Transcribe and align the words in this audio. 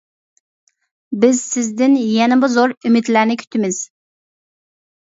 بىز 1.25 1.43
سىزدىن 1.49 1.99
يەنىمۇ 2.01 2.51
زور 2.57 2.75
ئۈمىدلەرنى 2.81 3.39
كۈتىمىز! 3.45 3.85